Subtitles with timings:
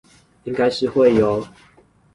[0.45, 1.45] 應該是會呦